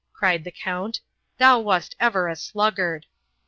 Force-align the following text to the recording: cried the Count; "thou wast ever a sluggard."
cried 0.13 0.43
the 0.43 0.49
Count; 0.49 0.99
"thou 1.37 1.59
wast 1.59 1.95
ever 1.99 2.27
a 2.27 2.35
sluggard." 2.35 3.05